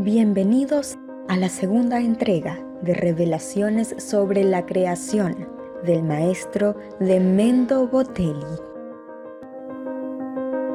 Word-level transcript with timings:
Bienvenidos 0.00 0.96
a 1.26 1.36
la 1.36 1.48
segunda 1.48 1.98
entrega 1.98 2.64
de 2.82 2.94
Revelaciones 2.94 3.96
sobre 3.98 4.44
la 4.44 4.64
creación 4.64 5.48
del 5.84 6.04
maestro 6.04 6.76
de 7.00 7.18
Mendo 7.18 7.88
Botelli. 7.88 8.46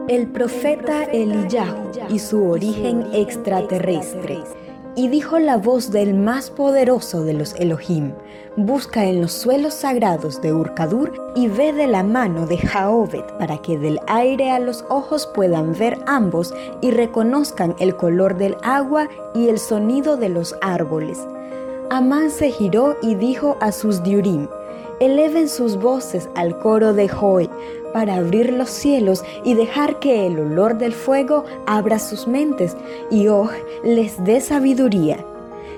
El 0.09 0.27
profeta 0.27 1.05
Eliyahu 1.05 1.91
y 2.09 2.19
su 2.19 2.49
origen 2.49 3.13
extraterrestre 3.13 4.39
y 4.95 5.07
dijo 5.07 5.39
la 5.39 5.57
voz 5.57 5.91
del 5.91 6.13
más 6.13 6.49
poderoso 6.49 7.23
de 7.23 7.33
los 7.33 7.53
Elohim, 7.55 8.13
busca 8.55 9.05
en 9.05 9.21
los 9.21 9.31
suelos 9.31 9.73
sagrados 9.73 10.41
de 10.41 10.53
Urkadur 10.53 11.13
y 11.35 11.47
ve 11.47 11.73
de 11.73 11.87
la 11.87 12.03
mano 12.03 12.45
de 12.45 12.57
Jaobet 12.57 13.25
para 13.37 13.57
que 13.57 13.77
del 13.77 13.99
aire 14.07 14.51
a 14.51 14.59
los 14.59 14.85
ojos 14.89 15.27
puedan 15.33 15.73
ver 15.73 15.97
ambos 16.05 16.53
y 16.81 16.91
reconozcan 16.91 17.75
el 17.79 17.95
color 17.95 18.37
del 18.37 18.55
agua 18.61 19.09
y 19.33 19.47
el 19.49 19.57
sonido 19.57 20.17
de 20.17 20.29
los 20.29 20.55
árboles. 20.61 21.19
Amán 21.89 22.29
se 22.29 22.51
giró 22.51 22.95
y 23.01 23.15
dijo 23.15 23.57
a 23.59 23.71
sus 23.71 24.03
diurim, 24.03 24.47
eleven 25.05 25.49
sus 25.49 25.77
voces 25.77 26.29
al 26.35 26.57
coro 26.59 26.93
de 26.93 27.07
Joy 27.07 27.49
para 27.93 28.15
abrir 28.15 28.51
los 28.53 28.69
cielos 28.69 29.23
y 29.43 29.53
dejar 29.53 29.99
que 29.99 30.25
el 30.25 30.39
olor 30.39 30.77
del 30.77 30.93
fuego 30.93 31.45
abra 31.67 31.99
sus 31.99 32.27
mentes 32.27 32.75
y 33.11 33.27
oh 33.27 33.49
les 33.83 34.23
dé 34.23 34.41
sabiduría. 34.41 35.23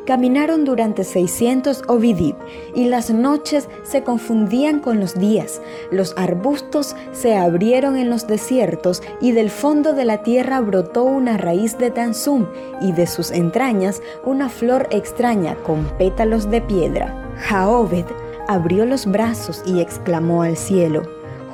Caminaron 0.06 0.66
durante 0.66 1.04
600 1.04 1.84
ovidib 1.88 2.36
y 2.76 2.86
las 2.86 3.10
noches 3.10 3.68
se 3.82 4.04
confundían 4.04 4.80
con 4.80 5.00
los 5.00 5.16
días. 5.16 5.62
Los 5.90 6.14
arbustos 6.16 6.96
se 7.12 7.36
abrieron 7.36 7.98
en 7.98 8.12
los 8.12 8.28
desiertos 8.28 9.02
y 9.20 9.32
del 9.32 9.50
fondo 9.50 9.94
de 9.94 10.06
la 10.06 10.22
tierra 10.22 10.62
brotó 10.62 11.04
una 11.04 11.38
raíz 11.38 11.80
de 11.80 11.90
tanzum 11.90 12.46
y 12.82 12.92
de 12.92 13.08
sus 13.08 13.32
entrañas 13.32 14.04
una 14.24 14.48
flor 14.48 14.88
extraña 14.92 15.56
con 15.56 15.86
pétalos 15.98 16.52
de 16.52 16.62
piedra. 16.62 17.34
Jaobed 17.38 18.06
abrió 18.48 18.86
los 18.86 19.06
brazos 19.06 19.64
y 19.66 19.80
exclamó 19.80 20.44
al 20.44 20.58
cielo, 20.58 21.04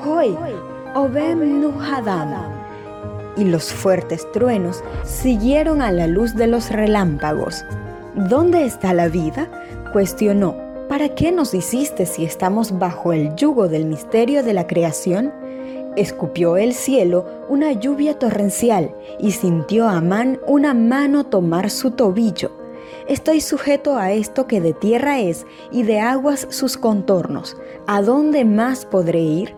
Hoy, 0.05 0.35
Obem 0.95 1.61
Nuhadam. 1.61 2.33
Y 3.37 3.45
los 3.45 3.71
fuertes 3.71 4.29
truenos 4.31 4.83
siguieron 5.03 5.81
a 5.81 5.91
la 5.91 6.07
luz 6.07 6.35
de 6.35 6.47
los 6.47 6.69
relámpagos. 6.69 7.63
¿Dónde 8.15 8.65
está 8.65 8.93
la 8.93 9.07
vida? 9.07 9.47
cuestionó. 9.93 10.55
¿Para 10.89 11.09
qué 11.09 11.31
nos 11.31 11.53
hiciste 11.53 12.05
si 12.05 12.25
estamos 12.25 12.77
bajo 12.77 13.13
el 13.13 13.33
yugo 13.35 13.69
del 13.69 13.85
misterio 13.85 14.43
de 14.43 14.53
la 14.53 14.67
creación? 14.67 15.31
Escupió 15.95 16.57
el 16.57 16.73
cielo 16.73 17.25
una 17.47 17.71
lluvia 17.71 18.19
torrencial 18.19 18.93
y 19.19 19.31
sintió 19.31 19.87
a 19.87 19.97
Amán 19.97 20.39
una 20.47 20.73
mano 20.73 21.25
tomar 21.25 21.69
su 21.69 21.91
tobillo. 21.91 22.60
Estoy 23.11 23.41
sujeto 23.41 23.97
a 23.97 24.13
esto 24.13 24.47
que 24.47 24.61
de 24.61 24.71
tierra 24.71 25.19
es 25.19 25.45
y 25.69 25.83
de 25.83 25.99
aguas 25.99 26.47
sus 26.49 26.77
contornos. 26.77 27.57
¿A 27.85 28.01
dónde 28.01 28.45
más 28.45 28.85
podré 28.85 29.19
ir? 29.19 29.53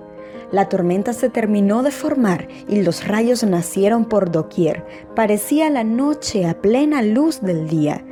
La 0.52 0.70
tormenta 0.70 1.14
se 1.14 1.30
terminó 1.30 1.84
de 1.84 1.92
formar 1.92 2.48
y 2.68 2.81
los 2.81 3.08
rayos 3.08 3.44
nacieron 3.44 4.06
por 4.06 4.31
doquier. 4.31 4.84
Parecía 5.16 5.70
la 5.70 5.84
noche 5.84 6.48
a 6.48 6.59
plena 6.64 7.04
luz 7.04 7.42
del 7.42 7.68
día. 7.68 8.04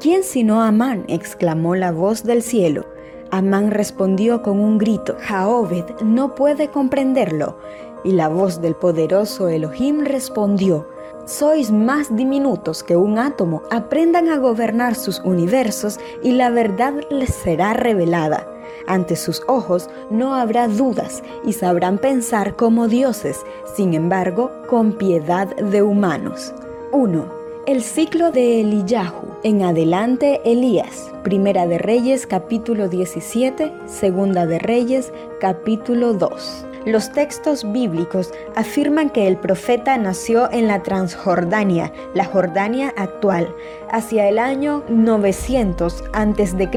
¿Quién 0.00 0.24
sino 0.24 0.60
Amán? 0.60 1.04
exclamó 1.06 1.76
la 1.76 1.92
voz 1.92 2.24
del 2.24 2.42
cielo. 2.42 2.84
Amán 3.30 3.70
respondió 3.70 4.42
con 4.42 4.58
un 4.58 4.76
grito. 4.78 5.16
Jaobed 5.20 5.84
no 6.02 6.34
puede 6.34 6.66
comprenderlo. 6.66 7.60
Y 8.04 8.12
la 8.12 8.28
voz 8.28 8.60
del 8.60 8.74
poderoso 8.74 9.48
Elohim 9.48 10.04
respondió 10.04 10.86
sois 11.30 11.70
más 11.70 12.14
diminutos 12.16 12.82
que 12.82 12.96
un 12.96 13.18
átomo, 13.18 13.62
aprendan 13.70 14.28
a 14.28 14.38
gobernar 14.38 14.96
sus 14.96 15.20
universos 15.20 16.00
y 16.22 16.32
la 16.32 16.50
verdad 16.50 16.94
les 17.08 17.32
será 17.32 17.72
revelada. 17.72 18.46
Ante 18.86 19.14
sus 19.14 19.42
ojos 19.46 19.88
no 20.10 20.34
habrá 20.34 20.66
dudas 20.66 21.22
y 21.44 21.52
sabrán 21.52 21.98
pensar 21.98 22.56
como 22.56 22.88
dioses, 22.88 23.44
sin 23.76 23.94
embargo, 23.94 24.50
con 24.68 24.92
piedad 24.92 25.54
de 25.56 25.82
humanos. 25.82 26.52
1. 26.92 27.24
El 27.66 27.82
ciclo 27.82 28.32
de 28.32 28.62
Eliyahu. 28.62 29.28
En 29.44 29.62
adelante 29.62 30.40
Elías. 30.44 31.12
Primera 31.22 31.66
de 31.66 31.78
Reyes 31.78 32.26
capítulo 32.26 32.88
17, 32.88 33.72
Segunda 33.86 34.46
de 34.46 34.58
Reyes 34.58 35.12
capítulo 35.40 36.12
2. 36.14 36.66
Los 36.86 37.12
textos 37.12 37.70
bíblicos 37.72 38.32
afirman 38.56 39.10
que 39.10 39.28
el 39.28 39.36
profeta 39.36 39.98
nació 39.98 40.50
en 40.50 40.66
la 40.66 40.82
Transjordania, 40.82 41.92
la 42.14 42.24
Jordania 42.24 42.94
actual, 42.96 43.54
hacia 43.90 44.28
el 44.28 44.38
año 44.38 44.82
900 44.88 46.04
a.C. 46.14 46.70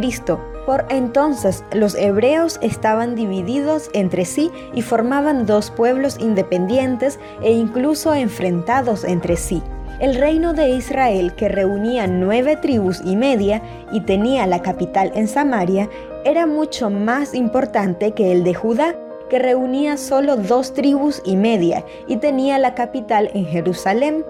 Por 0.65 0.85
entonces 0.89 1.63
los 1.73 1.95
hebreos 1.95 2.59
estaban 2.61 3.15
divididos 3.15 3.89
entre 3.93 4.25
sí 4.25 4.51
y 4.73 4.81
formaban 4.81 5.45
dos 5.45 5.71
pueblos 5.71 6.17
independientes 6.19 7.17
e 7.41 7.53
incluso 7.53 8.13
enfrentados 8.13 9.05
entre 9.05 9.37
sí. 9.37 9.63
El 9.99 10.15
reino 10.15 10.53
de 10.53 10.69
Israel, 10.69 11.33
que 11.35 11.47
reunía 11.47 12.07
nueve 12.07 12.57
tribus 12.57 13.01
y 13.05 13.15
media 13.15 13.61
y 13.91 14.01
tenía 14.01 14.47
la 14.47 14.61
capital 14.61 15.13
en 15.15 15.29
Samaria, 15.29 15.89
era 16.25 16.45
mucho 16.45 16.89
más 16.89 17.33
importante 17.33 18.11
que 18.11 18.31
el 18.31 18.43
de 18.43 18.53
Judá, 18.53 18.95
que 19.33 19.39
reunía 19.39 19.97
solo 19.97 20.35
dos 20.35 20.75
tribus 20.75 21.19
y 21.25 21.35
media 21.35 21.83
y 22.05 22.17
tenía 22.17 22.59
la 22.59 22.75
capital 22.75 23.31
en 23.33 23.47
Jerusalén. 23.47 24.23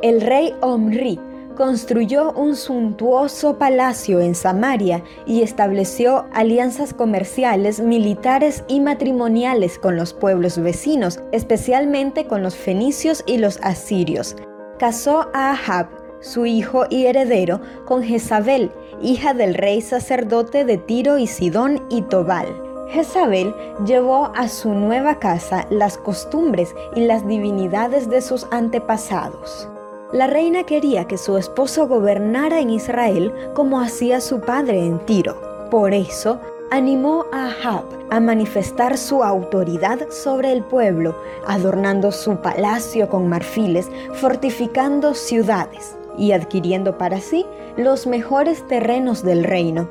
El 0.00 0.22
rey 0.22 0.54
Omri 0.62 1.20
construyó 1.58 2.32
un 2.32 2.56
suntuoso 2.56 3.58
palacio 3.58 4.18
en 4.18 4.34
Samaria 4.34 5.04
y 5.26 5.42
estableció 5.42 6.24
alianzas 6.32 6.94
comerciales, 6.94 7.80
militares 7.80 8.64
y 8.66 8.80
matrimoniales 8.80 9.78
con 9.78 9.94
los 9.94 10.14
pueblos 10.14 10.56
vecinos, 10.56 11.20
especialmente 11.32 12.24
con 12.24 12.42
los 12.42 12.56
fenicios 12.56 13.24
y 13.26 13.36
los 13.36 13.58
asirios. 13.62 14.36
Casó 14.78 15.28
a 15.34 15.50
Ahab, 15.50 15.88
su 16.20 16.46
hijo 16.46 16.86
y 16.88 17.04
heredero, 17.04 17.60
con 17.84 18.02
Jezabel, 18.02 18.70
hija 19.02 19.34
del 19.34 19.52
rey 19.52 19.82
sacerdote 19.82 20.64
de 20.64 20.78
Tiro 20.78 21.18
y 21.18 21.26
Sidón 21.26 21.86
y 21.90 22.00
Tobal. 22.00 22.65
Jezabel 22.88 23.54
llevó 23.84 24.30
a 24.34 24.48
su 24.48 24.72
nueva 24.72 25.18
casa 25.18 25.66
las 25.70 25.98
costumbres 25.98 26.74
y 26.94 27.00
las 27.00 27.26
divinidades 27.26 28.08
de 28.08 28.20
sus 28.20 28.46
antepasados. 28.50 29.68
La 30.12 30.28
reina 30.28 30.62
quería 30.62 31.06
que 31.06 31.18
su 31.18 31.36
esposo 31.36 31.88
gobernara 31.88 32.60
en 32.60 32.70
Israel 32.70 33.34
como 33.54 33.80
hacía 33.80 34.20
su 34.20 34.40
padre 34.40 34.86
en 34.86 35.00
Tiro. 35.00 35.36
Por 35.70 35.94
eso, 35.94 36.40
animó 36.70 37.26
a 37.32 37.46
Ahab 37.46 37.84
a 38.10 38.20
manifestar 38.20 38.96
su 38.98 39.24
autoridad 39.24 40.08
sobre 40.10 40.52
el 40.52 40.62
pueblo, 40.62 41.16
adornando 41.46 42.12
su 42.12 42.36
palacio 42.36 43.08
con 43.08 43.28
marfiles, 43.28 43.90
fortificando 44.14 45.14
ciudades 45.14 45.96
y 46.16 46.30
adquiriendo 46.30 46.96
para 46.98 47.20
sí 47.20 47.44
los 47.76 48.06
mejores 48.06 48.66
terrenos 48.68 49.24
del 49.24 49.42
reino 49.42 49.88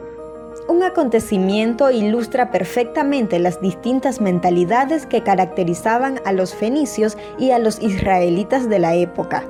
un 0.67 0.81
acontecimiento 0.83 1.91
ilustra 1.91 2.49
perfectamente 2.49 3.39
las 3.39 3.61
distintas 3.61 4.19
mentalidades 4.19 5.05
que 5.05 5.21
caracterizaban 5.21 6.19
a 6.25 6.31
los 6.31 6.55
fenicios 6.55 7.17
y 7.37 7.51
a 7.51 7.59
los 7.59 7.81
israelitas 7.81 8.67
de 8.67 8.79
la 8.79 8.95
época. 8.95 9.43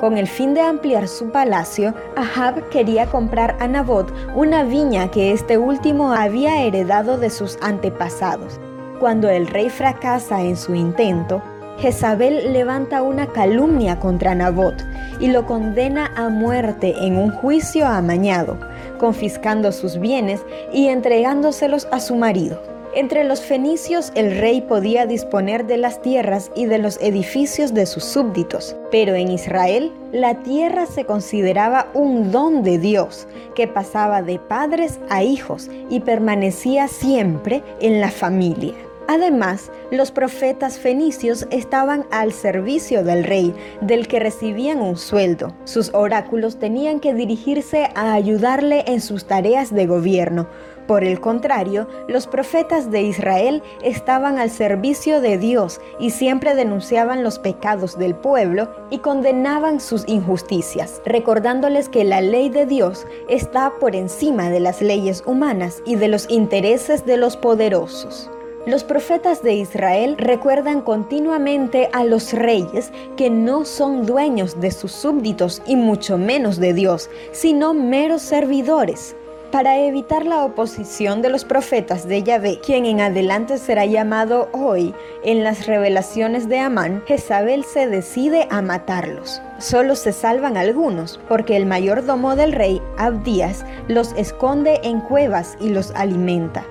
Con 0.00 0.18
el 0.18 0.26
fin 0.26 0.52
de 0.52 0.60
ampliar 0.60 1.06
su 1.06 1.30
palacio, 1.30 1.94
Ahab 2.16 2.68
quería 2.70 3.06
comprar 3.06 3.56
a 3.60 3.68
Nabot 3.68 4.12
una 4.34 4.64
viña 4.64 5.08
que 5.12 5.30
este 5.30 5.58
último 5.58 6.12
había 6.12 6.60
heredado 6.62 7.18
de 7.18 7.30
sus 7.30 7.56
antepasados. 7.62 8.58
Cuando 8.98 9.28
el 9.28 9.46
rey 9.46 9.70
fracasa 9.70 10.42
en 10.42 10.56
su 10.56 10.74
intento, 10.74 11.40
Jezabel 11.78 12.52
levanta 12.52 13.02
una 13.02 13.28
calumnia 13.28 14.00
contra 14.00 14.34
Nabot 14.34 14.74
y 15.20 15.28
lo 15.28 15.46
condena 15.46 16.12
a 16.16 16.28
muerte 16.28 16.94
en 16.98 17.16
un 17.16 17.30
juicio 17.30 17.86
amañado 17.86 18.58
confiscando 19.02 19.72
sus 19.72 19.98
bienes 19.98 20.46
y 20.72 20.86
entregándoselos 20.86 21.88
a 21.90 21.98
su 21.98 22.14
marido. 22.14 22.62
Entre 22.94 23.24
los 23.24 23.40
fenicios 23.40 24.12
el 24.14 24.38
rey 24.38 24.60
podía 24.60 25.06
disponer 25.06 25.66
de 25.66 25.76
las 25.76 26.00
tierras 26.02 26.52
y 26.54 26.66
de 26.66 26.78
los 26.78 27.00
edificios 27.00 27.74
de 27.74 27.86
sus 27.86 28.04
súbditos, 28.04 28.76
pero 28.92 29.16
en 29.16 29.32
Israel 29.32 29.90
la 30.12 30.42
tierra 30.44 30.86
se 30.86 31.04
consideraba 31.04 31.88
un 31.94 32.30
don 32.30 32.62
de 32.62 32.78
Dios 32.78 33.26
que 33.56 33.66
pasaba 33.66 34.22
de 34.22 34.38
padres 34.38 35.00
a 35.10 35.24
hijos 35.24 35.68
y 35.90 35.98
permanecía 35.98 36.86
siempre 36.86 37.64
en 37.80 38.00
la 38.00 38.10
familia. 38.10 38.74
Además, 39.08 39.70
los 39.90 40.10
profetas 40.10 40.78
fenicios 40.78 41.46
estaban 41.50 42.06
al 42.10 42.32
servicio 42.32 43.02
del 43.02 43.24
rey, 43.24 43.54
del 43.80 44.08
que 44.08 44.20
recibían 44.20 44.80
un 44.80 44.96
sueldo. 44.96 45.54
Sus 45.64 45.92
oráculos 45.92 46.58
tenían 46.58 47.00
que 47.00 47.14
dirigirse 47.14 47.90
a 47.94 48.12
ayudarle 48.12 48.84
en 48.86 49.00
sus 49.00 49.26
tareas 49.26 49.74
de 49.74 49.86
gobierno. 49.86 50.48
Por 50.86 51.04
el 51.04 51.20
contrario, 51.20 51.88
los 52.08 52.26
profetas 52.26 52.90
de 52.90 53.02
Israel 53.02 53.62
estaban 53.82 54.38
al 54.38 54.50
servicio 54.50 55.20
de 55.20 55.38
Dios 55.38 55.80
y 56.00 56.10
siempre 56.10 56.54
denunciaban 56.54 57.22
los 57.22 57.38
pecados 57.38 57.98
del 57.98 58.14
pueblo 58.14 58.68
y 58.90 58.98
condenaban 58.98 59.80
sus 59.80 60.04
injusticias, 60.08 61.00
recordándoles 61.06 61.88
que 61.88 62.04
la 62.04 62.20
ley 62.20 62.48
de 62.50 62.66
Dios 62.66 63.06
está 63.28 63.72
por 63.78 63.94
encima 63.94 64.50
de 64.50 64.60
las 64.60 64.82
leyes 64.82 65.22
humanas 65.24 65.82
y 65.86 65.94
de 65.94 66.08
los 66.08 66.28
intereses 66.28 67.06
de 67.06 67.16
los 67.16 67.36
poderosos. 67.36 68.30
Los 68.64 68.84
profetas 68.84 69.42
de 69.42 69.54
Israel 69.54 70.14
recuerdan 70.18 70.82
continuamente 70.82 71.90
a 71.92 72.04
los 72.04 72.32
reyes 72.32 72.92
que 73.16 73.28
no 73.28 73.64
son 73.64 74.06
dueños 74.06 74.60
de 74.60 74.70
sus 74.70 74.92
súbditos 74.92 75.60
y 75.66 75.74
mucho 75.74 76.16
menos 76.16 76.60
de 76.60 76.72
Dios, 76.72 77.10
sino 77.32 77.74
meros 77.74 78.22
servidores. 78.22 79.16
Para 79.50 79.80
evitar 79.80 80.24
la 80.24 80.44
oposición 80.44 81.22
de 81.22 81.30
los 81.30 81.44
profetas 81.44 82.06
de 82.06 82.22
Yahvé, 82.22 82.60
quien 82.64 82.86
en 82.86 83.00
adelante 83.00 83.58
será 83.58 83.84
llamado 83.84 84.48
hoy 84.52 84.94
en 85.24 85.42
las 85.42 85.66
revelaciones 85.66 86.48
de 86.48 86.60
Amán, 86.60 87.02
Jezabel 87.04 87.64
se 87.64 87.88
decide 87.88 88.46
a 88.48 88.62
matarlos. 88.62 89.42
Solo 89.58 89.96
se 89.96 90.12
salvan 90.12 90.56
algunos, 90.56 91.18
porque 91.28 91.56
el 91.56 91.66
mayordomo 91.66 92.36
del 92.36 92.52
rey, 92.52 92.80
Abdías, 92.96 93.66
los 93.88 94.12
esconde 94.12 94.78
en 94.84 95.00
cuevas 95.00 95.56
y 95.60 95.68
los 95.70 95.90
alimenta. 95.96 96.64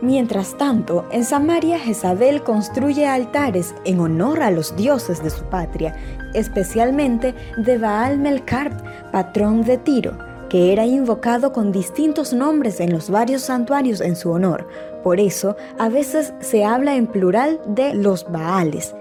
Mientras 0.00 0.56
tanto, 0.56 1.06
en 1.10 1.24
Samaria 1.24 1.78
Jezabel 1.78 2.44
construye 2.44 3.06
altares 3.06 3.74
en 3.84 3.98
honor 3.98 4.42
a 4.42 4.52
los 4.52 4.76
dioses 4.76 5.22
de 5.24 5.30
su 5.30 5.42
patria, 5.44 5.96
especialmente 6.34 7.34
de 7.56 7.78
Baal 7.78 8.18
Melkart, 8.18 8.80
patrón 9.10 9.64
de 9.64 9.76
Tiro, 9.76 10.16
que 10.48 10.72
era 10.72 10.86
invocado 10.86 11.52
con 11.52 11.72
distintos 11.72 12.32
nombres 12.32 12.78
en 12.78 12.92
los 12.92 13.10
varios 13.10 13.42
santuarios 13.42 14.00
en 14.00 14.14
su 14.14 14.30
honor. 14.30 14.68
Por 15.02 15.18
eso, 15.18 15.56
a 15.78 15.88
veces 15.88 16.32
se 16.38 16.64
habla 16.64 16.94
en 16.94 17.08
plural 17.08 17.60
de 17.66 17.94
los 17.94 18.30
Baales, 18.30 18.94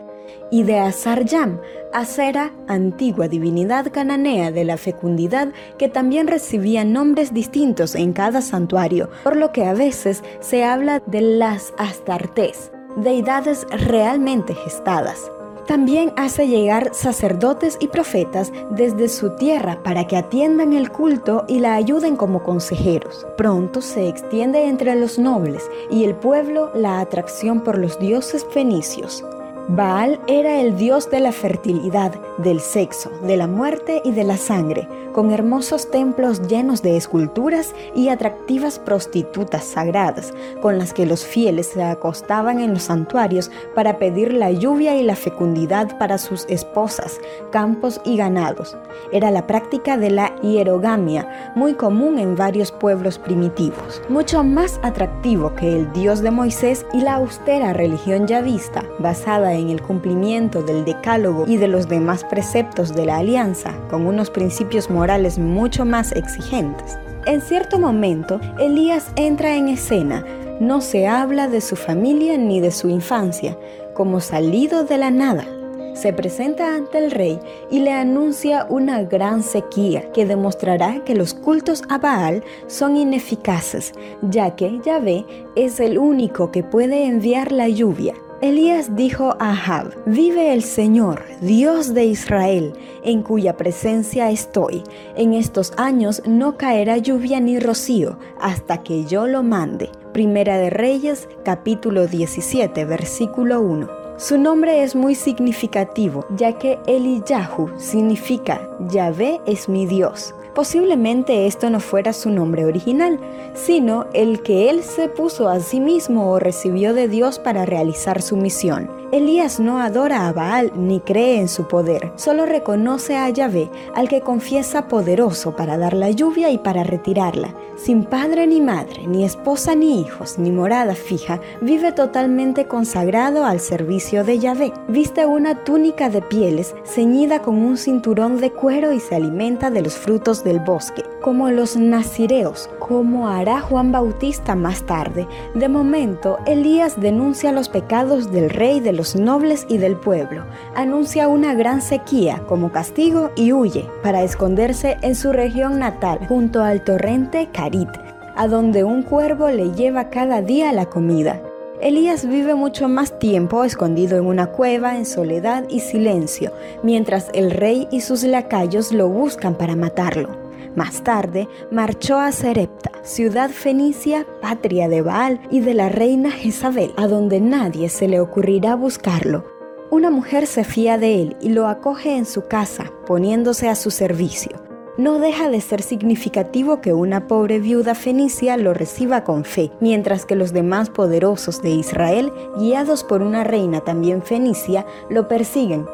y 0.52 0.64
de 0.64 0.80
Azaryam, 0.80 1.60
Acera, 1.94 2.52
antigua 2.68 3.28
divinidad 3.28 3.92
cananea 3.92 4.52
de 4.52 4.64
la 4.64 4.78
fecundidad 4.78 5.50
que 5.78 5.90
también 5.90 6.28
recibía 6.28 6.84
nombres 6.84 7.34
distintos 7.34 7.96
en 7.96 8.14
cada 8.14 8.42
santuario, 8.42 9.10
por 9.24 9.36
lo 9.36 9.52
que 9.52 9.66
a 9.66 9.74
veces 9.74 10.24
se 10.40 10.64
habla 10.64 11.02
de 11.06 11.22
las 11.22 11.74
Astartes, 11.78 12.72
deidades 12.98 13.66
realmente 13.72 14.54
gestadas. 14.54 15.32
También 15.68 16.14
hace 16.16 16.48
llegar 16.48 16.92
sacerdotes 16.94 17.78
y 17.82 17.90
profetas 17.90 18.54
desde 18.72 19.10
su 19.10 19.36
tierra 19.36 19.84
para 19.84 20.08
que 20.08 20.16
atiendan 20.16 20.72
el 20.72 20.90
culto 20.90 21.44
y 21.50 21.60
la 21.60 21.76
ayuden 21.76 22.16
como 22.16 22.42
consejeros. 22.42 23.28
Pronto 23.38 23.82
se 23.82 24.08
extiende 24.08 24.66
entre 24.66 24.96
los 24.96 25.20
nobles 25.20 25.70
y 25.92 26.06
el 26.06 26.16
pueblo 26.16 26.72
la 26.74 27.02
atracción 27.02 27.62
por 27.66 27.78
los 27.78 28.00
dioses 28.00 28.46
fenicios. 28.50 29.26
Baal 29.70 30.22
era 30.28 30.62
el 30.62 30.78
dios 30.78 31.12
de 31.12 31.20
la 31.20 31.34
fertilidad, 31.34 32.14
del 32.38 32.62
sexo, 32.62 33.12
de 33.24 33.36
la 33.36 33.48
muerte 33.48 34.02
y 34.06 34.12
de 34.12 34.24
la 34.24 34.38
sangre, 34.38 34.88
con 35.12 35.32
hermosos 35.32 35.92
templos 35.92 36.48
llenos 36.48 36.82
de 36.82 36.96
esculturas 36.96 37.76
y 37.94 38.08
atractivas 38.08 38.80
prostitutas 38.80 39.66
sagradas, 39.66 40.34
con 40.62 40.78
las 40.78 40.94
que 40.94 41.06
los 41.06 41.26
fieles 41.26 41.68
se 41.68 41.84
acostaban 41.84 42.62
en 42.62 42.76
los 42.76 42.84
santuarios 42.84 43.52
para 43.76 43.98
pedir 43.98 44.32
la 44.32 44.52
lluvia 44.52 44.96
y 44.96 45.04
la 45.04 45.18
fecundidad 45.18 45.98
para 45.98 46.18
sus 46.18 46.46
esposas, 46.48 47.20
campos 47.52 48.00
y 48.06 48.16
ganados. 48.16 48.78
Era 49.12 49.32
la 49.32 49.48
práctica 49.48 49.98
de 49.98 50.12
la 50.12 50.34
hierogamia, 50.42 51.52
muy 51.56 51.74
común 51.74 52.20
en 52.20 52.38
varios 52.38 52.72
pueblos 52.72 53.20
primitivos. 53.20 54.02
Mucho 54.08 54.46
más 54.46 54.80
atractivo 54.82 55.54
que 55.56 55.76
el 55.76 55.92
dios 55.92 56.22
de 56.22 56.32
Moisés 56.32 56.86
y 56.94 57.02
la 57.02 57.16
austera 57.16 57.74
religión 57.74 58.28
yavista, 58.28 58.86
basada 59.00 59.57
en 59.58 59.70
el 59.70 59.82
cumplimiento 59.82 60.62
del 60.62 60.86
decálogo 60.86 61.46
y 61.48 61.58
de 61.58 61.68
los 61.68 61.88
demás 61.88 62.24
preceptos 62.24 62.94
de 62.96 63.06
la 63.06 63.18
alianza, 63.18 63.76
con 63.90 64.06
unos 64.06 64.30
principios 64.30 64.90
morales 64.90 65.38
mucho 65.38 65.86
más 65.86 66.12
exigentes. 66.12 66.98
En 67.26 67.42
cierto 67.42 67.78
momento, 67.78 68.40
Elías 68.58 69.12
entra 69.18 69.56
en 69.56 69.68
escena. 69.68 70.24
No 70.62 70.80
se 70.80 71.08
habla 71.08 71.48
de 71.48 71.60
su 71.60 71.76
familia 71.76 72.38
ni 72.38 72.62
de 72.62 72.72
su 72.72 72.90
infancia, 72.90 73.58
como 73.94 74.22
salido 74.22 74.86
de 74.86 74.98
la 74.98 75.12
nada. 75.12 75.46
Se 75.94 76.14
presenta 76.14 76.76
ante 76.76 77.00
el 77.00 77.12
rey 77.12 77.40
y 77.72 77.80
le 77.80 77.92
anuncia 77.92 78.66
una 78.70 79.04
gran 79.04 79.44
sequía 79.44 80.12
que 80.12 80.26
demostrará 80.26 81.04
que 81.04 81.16
los 81.16 81.34
cultos 81.34 81.82
a 81.90 81.98
Baal 81.98 82.44
son 82.68 82.96
ineficaces, 82.96 83.94
ya 84.22 84.56
que 84.56 84.80
Yahvé 84.86 85.26
es 85.56 85.80
el 85.80 85.98
único 85.98 86.52
que 86.52 86.64
puede 86.64 87.06
enviar 87.06 87.52
la 87.52 87.68
lluvia 87.68 88.14
Elías 88.40 88.96
dijo 88.96 89.36
a 89.40 89.50
Ahab, 89.50 89.96
vive 90.06 90.54
el 90.54 90.62
Señor, 90.62 91.24
Dios 91.42 91.96
de 91.96 92.06
Israel, 92.06 92.74
en 93.04 93.24
cuya 93.24 93.58
presencia 93.58 94.30
estoy. 94.30 94.84
En 95.16 95.34
estos 95.34 95.74
años 95.76 96.22
no 96.28 96.56
caerá 96.56 96.98
lluvia 96.98 97.40
ni 97.40 97.60
rocío 97.60 98.20
hasta 98.40 98.84
que 98.84 99.06
yo 99.06 99.26
lo 99.26 99.42
mande. 99.42 99.90
Primera 100.14 100.60
de 100.60 100.70
Reyes, 100.70 101.28
capítulo 101.44 102.06
17, 102.06 102.86
versículo 102.86 103.60
1. 103.60 104.07
Su 104.18 104.40
nombre 104.40 104.82
es 104.82 104.96
muy 104.96 105.14
significativo, 105.14 106.26
ya 106.36 106.54
que 106.54 106.80
Eliyahu 106.88 107.70
significa 107.78 108.68
Yahvé 108.90 109.40
es 109.46 109.70
mi 109.70 109.86
Dios. 109.86 110.34
Posiblemente 110.56 111.46
esto 111.46 111.70
no 111.70 111.80
fuera 111.80 112.14
su 112.14 112.32
nombre 112.32 112.66
original, 112.66 113.20
sino 113.54 114.08
el 114.14 114.42
que 114.42 114.72
él 114.72 114.82
se 114.82 115.08
puso 115.08 115.50
a 115.50 115.60
sí 115.60 115.80
mismo 115.80 116.32
o 116.32 116.40
recibió 116.40 116.96
de 116.96 117.08
Dios 117.08 117.38
para 117.38 117.68
realizar 117.68 118.24
su 118.24 118.38
misión. 118.38 118.90
Elías 119.10 119.62
no 119.62 119.80
adora 119.80 120.28
a 120.28 120.34
Baal 120.34 120.74
ni 120.76 121.00
cree 121.00 121.40
en 121.40 121.48
su 121.48 121.66
poder, 121.66 122.12
solo 122.18 122.46
reconoce 122.46 123.16
a 123.16 123.30
Yahvé, 123.30 123.70
al 123.96 124.10
que 124.10 124.20
confiesa 124.20 124.90
poderoso 124.90 125.56
para 125.56 125.78
dar 125.78 125.94
la 125.94 126.12
lluvia 126.12 126.50
y 126.50 126.58
para 126.58 126.84
retirarla. 126.84 127.56
Sin 127.78 128.04
padre 128.04 128.48
ni 128.48 128.60
madre, 128.60 129.08
ni 129.08 129.24
esposa 129.24 129.76
ni 129.76 130.02
hijos, 130.02 130.38
ni 130.38 130.52
morada 130.52 130.94
fija, 130.94 131.40
vive 131.62 131.94
totalmente 131.94 132.66
consagrado 132.68 133.46
al 133.46 133.62
servicio 133.62 134.26
de 134.26 134.40
Yahvé. 134.40 134.74
Viste 134.90 135.26
una 135.26 135.64
túnica 135.64 136.10
de 136.10 136.22
pieles 136.22 136.76
ceñida 136.84 137.42
con 137.42 137.56
un 137.60 137.78
cinturón 137.78 138.42
de 138.42 138.52
cuero 138.52 138.92
y 138.92 139.00
se 139.00 139.16
alimenta 139.16 139.70
de 139.70 139.84
los 139.84 139.96
frutos 139.96 140.44
del 140.44 140.60
bosque, 140.60 141.06
como 141.28 141.50
los 141.50 141.76
nazireos, 141.76 142.70
como 142.80 143.28
hará 143.28 143.60
Juan 143.60 143.92
Bautista 143.92 144.56
más 144.56 144.84
tarde. 144.84 145.28
De 145.56 145.68
momento, 145.68 146.38
Elías 146.46 147.02
denuncia 147.02 147.52
los 147.52 147.68
pecados 147.68 148.32
del 148.32 148.50
rey 148.50 148.80
de 148.80 148.94
los 148.94 149.14
nobles 149.18 149.66
y 149.68 149.78
del 149.78 149.98
pueblo, 149.98 150.46
anuncia 150.74 151.28
una 151.28 151.54
gran 151.54 151.82
sequía 151.82 152.42
como 152.48 152.72
castigo 152.72 153.32
y 153.36 153.52
huye 153.52 153.90
para 154.04 154.24
esconderse 154.24 154.96
en 155.02 155.16
su 155.16 155.34
región 155.34 155.80
natal 155.80 156.20
junto 156.30 156.64
al 156.64 156.82
torrente 156.86 157.50
Carit, 157.52 157.90
a 158.38 158.48
donde 158.48 158.86
un 158.86 159.04
cuervo 159.04 159.50
le 159.50 159.74
lleva 159.74 160.10
cada 160.10 160.42
día 160.42 160.72
la 160.72 160.86
comida. 160.86 161.42
Elías 161.82 162.26
vive 162.26 162.56
mucho 162.56 162.88
más 162.88 163.20
tiempo 163.20 163.66
escondido 163.66 164.18
en 164.18 164.28
una 164.28 164.48
cueva 164.48 164.96
en 164.96 165.06
soledad 165.06 165.66
y 165.68 165.82
silencio, 165.82 166.54
mientras 166.84 167.28
el 167.34 167.52
rey 167.52 167.86
y 167.92 168.00
sus 168.00 168.24
lacayos 168.24 168.94
lo 168.94 169.10
buscan 169.10 169.56
para 169.56 169.76
matarlo. 169.76 170.47
Más 170.78 171.04
tarde, 171.04 171.50
marchó 171.72 172.20
a 172.20 172.32
Serepta, 172.32 172.92
ciudad 173.02 173.50
fenicia, 173.50 174.28
patria 174.44 174.88
de 174.88 175.02
Baal 175.02 175.42
y 175.50 175.60
de 175.60 175.74
la 175.74 175.90
reina 175.90 176.30
Jezabel, 176.30 176.94
a 176.98 177.08
donde 177.08 177.42
nadie 177.42 177.90
se 177.90 178.08
le 178.08 178.20
ocurrirá 178.20 178.76
buscarlo. 178.76 179.44
Una 179.90 180.12
mujer 180.12 180.46
se 180.46 180.64
fía 180.64 181.00
de 181.00 181.20
él 181.24 181.38
y 181.42 181.50
lo 181.50 181.68
acoge 181.68 182.16
en 182.16 182.28
su 182.28 182.44
casa, 182.44 182.92
poniéndose 183.08 183.68
a 183.70 183.74
su 183.74 183.90
servicio. 183.90 184.52
No 185.00 185.18
deja 185.18 185.50
de 185.50 185.62
ser 185.62 185.82
significativo 185.82 186.80
que 186.80 186.94
una 186.94 187.28
pobre 187.28 187.60
viuda 187.60 187.96
fenicia 187.96 188.56
lo 188.56 188.76
reciba 188.76 189.24
con 189.24 189.46
fe, 189.46 189.72
mientras 189.82 190.28
que 190.28 190.36
los 190.36 190.54
demás 190.54 190.92
poderosos 190.92 191.60
de 191.64 191.72
Israel, 191.72 192.32
guiados 192.56 193.04
por 193.04 193.24
una 193.24 193.44
reina 193.44 193.82
también 193.82 194.22
fenicia, 194.22 194.86
lo 195.10 195.28
persiguen 195.28 195.88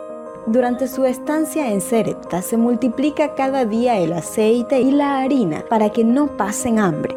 durante 0.45 0.87
su 0.87 1.05
estancia 1.05 1.71
en 1.71 1.79
Serepta 1.79 2.41
se 2.41 2.57
multiplica 2.57 3.33
cada 3.35 3.63
día 3.63 3.97
el 3.99 4.11
aceite 4.11 4.81
y 4.81 4.91
la 4.91 5.19
harina 5.19 5.63
para 5.69 5.89
que 5.89 6.03
no 6.03 6.35
pasen 6.35 6.79
hambre. 6.79 7.15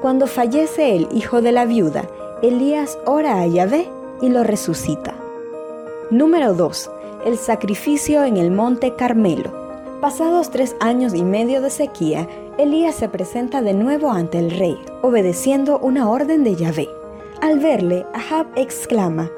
Cuando 0.00 0.26
fallece 0.26 0.94
el 0.94 1.08
hijo 1.12 1.42
de 1.42 1.52
la 1.52 1.64
viuda, 1.64 2.04
Elías 2.42 2.98
ora 3.06 3.40
a 3.40 3.46
Yahvé 3.46 3.88
y 4.22 4.28
lo 4.28 4.44
resucita. 4.44 5.14
Número 6.10 6.54
2. 6.54 6.90
El 7.26 7.36
sacrificio 7.36 8.24
en 8.24 8.36
el 8.36 8.50
monte 8.50 8.94
Carmelo. 8.94 9.50
Pasados 10.00 10.50
tres 10.50 10.76
años 10.80 11.12
y 11.14 11.22
medio 11.22 11.60
de 11.60 11.70
sequía, 11.70 12.28
Elías 12.56 12.94
se 12.94 13.08
presenta 13.08 13.62
de 13.62 13.74
nuevo 13.74 14.10
ante 14.10 14.38
el 14.38 14.50
rey, 14.50 14.78
obedeciendo 15.02 15.78
una 15.78 16.08
orden 16.08 16.44
de 16.44 16.54
Yahvé. 16.54 16.88
Al 17.42 17.58
verle, 17.58 18.06
Ahab 18.14 18.46
exclama, 18.54 19.30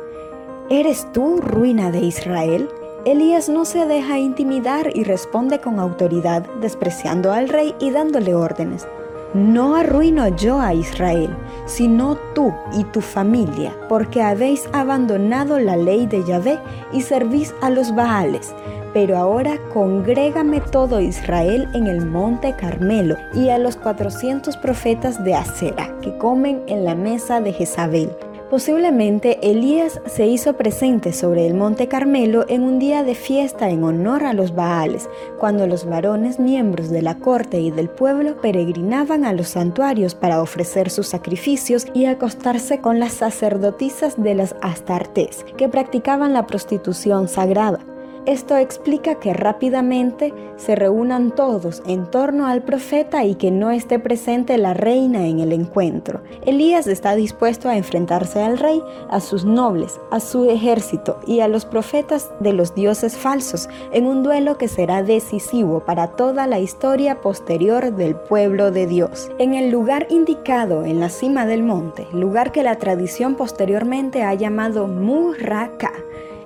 ¿Eres 0.71 1.07
tú, 1.13 1.39
ruina 1.39 1.91
de 1.91 2.01
Israel? 2.01 2.69
Elías 3.05 3.49
no 3.49 3.65
se 3.65 3.85
deja 3.87 4.21
intimidar 4.21 4.91
y 4.95 5.03
responde 5.03 5.61
con 5.61 5.81
autoridad, 5.81 6.47
despreciando 6.61 7.33
al 7.33 7.49
rey 7.49 7.75
y 7.81 7.91
dándole 7.91 8.35
órdenes. 8.35 8.87
no 9.35 9.77
arruino 9.77 10.29
yo 10.37 10.61
a 10.61 10.75
Israel, 10.75 11.35
sino 11.65 12.17
tú 12.35 12.53
y 12.75 12.85
tu 12.85 13.01
familia, 13.01 13.75
porque 13.89 14.21
habéis 14.21 14.69
abandonado 14.75 15.59
la 15.59 15.77
ley 15.77 16.07
de 16.07 16.23
Yahvé 16.23 16.59
y 16.93 17.01
servís 17.01 17.55
a 17.63 17.71
los 17.71 17.95
Baales. 17.95 18.55
Pero 18.93 19.17
ahora 19.17 19.59
congrégame 19.73 20.61
todo 20.61 21.01
Israel 21.01 21.67
en 21.73 21.87
el 21.87 22.05
monte 22.05 22.55
Carmelo 22.55 23.17
y 23.33 23.49
a 23.49 23.57
los 23.57 23.77
cuatrocientos 23.77 24.59
profetas 24.59 25.25
de 25.25 25.35
Acera 25.35 25.99
que 26.03 26.17
comen 26.19 26.63
en 26.67 26.85
la 26.85 26.95
mesa 26.95 27.41
de 27.41 27.55
Jezabel 27.55 28.11
Posiblemente 28.53 29.39
Elías 29.51 29.99
se 30.05 30.27
hizo 30.27 30.59
presente 30.59 31.15
sobre 31.15 31.47
el 31.47 31.55
monte 31.55 31.89
Carmelo 31.89 32.45
en 32.49 32.65
un 32.65 32.79
día 32.79 33.03
de 33.03 33.15
fiesta 33.15 33.71
en 33.71 33.83
honor 33.83 34.25
a 34.25 34.35
los 34.35 34.55
Baales, 34.55 35.09
cuando 35.39 35.67
los 35.67 35.87
varones 35.87 36.39
miembros 36.39 36.91
de 36.91 37.01
la 37.01 37.19
corte 37.19 37.63
y 37.63 37.71
del 37.71 37.89
pueblo 37.89 38.39
peregrinaban 38.43 39.25
a 39.25 39.33
los 39.33 39.49
santuarios 39.49 40.15
para 40.15 40.43
ofrecer 40.43 40.91
sus 40.91 41.07
sacrificios 41.07 41.87
y 41.95 42.05
acostarse 42.05 42.83
con 42.83 43.01
las 43.01 43.15
sacerdotisas 43.15 44.23
de 44.23 44.35
las 44.35 44.55
Astartes, 44.61 45.47
que 45.57 45.71
practicaban 45.71 46.35
la 46.35 46.47
prostitución 46.47 47.29
sagrada. 47.29 47.79
Esto 48.25 48.57
explica 48.57 49.17
que 49.17 49.35
rápidamente 49.35 50.33
se 50.55 50.77
reúnan 50.77 51.33
todos 51.33 51.83
en 51.87 52.09
torno 52.09 52.47
al 52.47 52.63
profeta 52.63 53.25
y 53.25 53.35
que 53.35 53.51
no 53.51 53.73
esté 53.73 53.99
presente 53.99 54.57
la 54.59 54.75
reina 54.75 55.27
en 55.27 55.41
el 55.41 55.53
encuentro. 55.53 56.23
Elías 56.47 56.87
está 56.87 57.17
dispuesto 57.17 57.69
a 57.69 57.77
enfrentarse 57.77 58.41
al 58.41 58.59
rey, 58.59 58.81
a 59.11 59.19
sus 59.19 59.45
nobles, 59.45 59.99
a 60.13 60.21
su 60.21 60.49
ejército 60.49 61.19
y 61.27 61.41
a 61.41 61.49
los 61.49 61.65
profetas 61.65 62.31
de 62.39 62.53
los 62.53 62.77
dioses 62.77 63.17
falsos 63.17 63.69
en 63.91 64.07
un 64.07 64.23
duelo 64.23 64.57
que 64.57 64.69
será 64.69 65.03
decisivo 65.03 65.81
para 65.81 66.13
toda 66.13 66.47
la 66.47 66.61
historia 66.61 67.21
posterior 67.21 67.93
del 67.93 68.15
pueblo 68.15 68.71
de 68.71 68.87
Dios. 68.87 69.33
En 69.39 69.55
el 69.55 69.73
lugar 69.73 70.07
indicado 70.11 70.85
en 70.85 71.01
la 71.01 71.09
cima 71.09 71.45
del 71.45 71.65
monte, 71.65 72.07
lugar 72.13 72.53
que 72.53 72.63
la 72.63 72.77
tradición 72.77 73.35
posteriormente 73.35 74.23
ha 74.23 74.35
llamado 74.35 74.87
Murraka, 74.87 75.93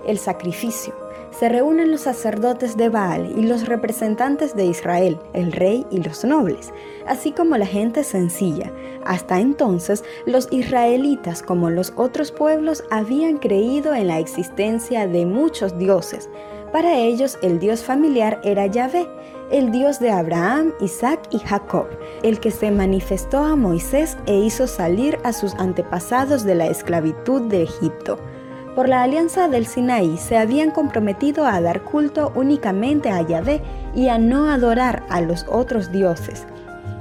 el 0.07 0.17
sacrificio 0.17 1.06
se 1.31 1.49
reúnen 1.49 1.91
los 1.91 2.03
sacerdotes 2.03 2.77
de 2.77 2.89
Baal 2.89 3.33
y 3.37 3.43
los 3.43 3.67
representantes 3.67 4.55
de 4.57 4.67
Israel, 4.67 5.19
el 5.33 5.53
rey 5.53 5.87
y 5.91 6.03
los 6.03 6.25
nobles, 6.25 6.73
así 7.07 7.33
como 7.33 7.57
la 7.57 7.67
gente 7.67 8.05
sencilla. 8.05 8.73
Hasta 9.05 9.41
entonces, 9.41 10.05
los 10.25 10.49
israelitas, 10.51 11.43
como 11.43 11.71
los 11.71 11.93
otros 11.97 12.33
pueblos, 12.33 12.85
habían 12.91 13.39
creído 13.39 13.95
en 13.95 14.09
la 14.09 14.19
existencia 14.19 15.07
de 15.07 15.27
muchos 15.27 15.79
dioses. 15.79 16.29
Para 16.73 16.99
ellos, 16.99 17.39
el 17.43 17.59
dios 17.59 17.85
familiar 17.85 18.41
era 18.43 18.67
Yahvé, 18.67 19.07
el 19.51 19.71
Dios 19.71 20.01
de 20.01 20.11
Abraham, 20.11 20.73
Isaac 20.81 21.21
y 21.31 21.39
Jacob, 21.39 21.87
el 22.23 22.41
que 22.41 22.51
se 22.51 22.71
manifestó 22.71 23.39
a 23.39 23.55
Moisés 23.55 24.17
e 24.27 24.37
hizo 24.37 24.67
salir 24.67 25.19
a 25.23 25.33
sus 25.33 25.55
antepasados 25.55 26.45
de 26.45 26.57
la 26.57 26.67
esclavitud 26.67 27.43
de 27.43 27.63
Egipto. 27.63 28.19
Por 28.77 28.91
la 28.91 29.03
alianza 29.03 29.49
del 29.49 29.67
Sinaí 29.67 30.19
se 30.19 30.37
habían 30.37 30.71
comprometido 30.71 31.47
a 31.47 31.63
dar 31.63 31.83
culto 31.83 32.31
únicamente 32.35 33.09
a 33.09 33.27
Yahvé 33.27 33.63
y 33.95 34.09
a 34.09 34.19
no 34.19 34.51
adorar 34.51 35.03
a 35.09 35.23
los 35.23 35.47
otros 35.49 35.91
dioses. 35.93 36.47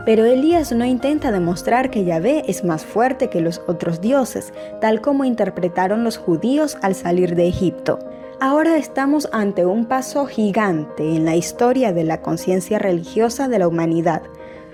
Pero 0.06 0.24
Elías 0.24 0.72
no 0.72 0.86
intenta 0.86 1.34
demostrar 1.34 1.90
que 1.90 2.06
Yahvé 2.06 2.46
es 2.48 2.64
más 2.64 2.86
fuerte 2.86 3.30
que 3.30 3.42
los 3.42 3.62
otros 3.68 4.00
dioses, 4.00 4.54
tal 4.80 5.02
como 5.02 5.26
interpretaron 5.26 6.06
los 6.06 6.18
judíos 6.18 6.78
al 6.82 6.96
salir 6.96 7.36
de 7.36 7.50
Egipto. 7.50 8.00
Ahora 8.40 8.78
estamos 8.78 9.28
ante 9.34 9.66
un 9.66 9.86
paso 9.86 10.28
gigante 10.28 11.14
en 11.14 11.26
la 11.26 11.36
historia 11.36 11.92
de 11.92 12.06
la 12.06 12.22
conciencia 12.22 12.80
religiosa 12.80 13.50
de 13.50 13.60
la 13.60 13.68
humanidad. 13.68 14.22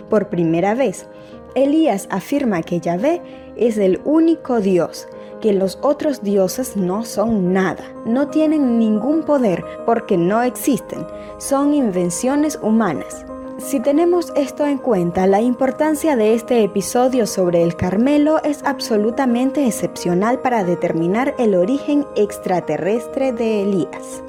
Por 0.08 0.30
primera 0.30 0.76
vez, 0.76 1.08
Elías 1.56 2.08
afirma 2.12 2.62
que 2.62 2.80
Yahvé 2.80 3.24
es 3.56 3.80
el 3.80 4.02
único 4.06 4.60
Dios, 4.60 5.08
que 5.42 5.54
los 5.54 5.78
otros 5.82 6.22
dioses 6.24 6.78
no 6.78 7.04
son 7.04 7.52
nada, 7.52 7.84
no 8.06 8.30
tienen 8.30 8.80
ningún 8.80 9.24
poder 9.24 9.64
porque 9.86 10.18
no 10.18 10.42
existen, 10.42 11.06
son 11.38 11.74
invenciones 11.74 12.58
humanas. 12.62 13.26
Si 13.58 13.80
tenemos 13.80 14.34
esto 14.36 14.66
en 14.66 14.80
cuenta, 14.80 15.28
la 15.28 15.42
importancia 15.42 16.16
de 16.16 16.34
este 16.34 16.64
episodio 16.64 17.28
sobre 17.28 17.62
el 17.62 17.76
Carmelo 17.76 18.42
es 18.44 18.64
absolutamente 18.64 19.68
excepcional 19.68 20.40
para 20.40 20.64
determinar 20.64 21.36
el 21.38 21.54
origen 21.54 22.08
extraterrestre 22.16 23.32
de 23.32 23.62
Elías. 23.62 24.24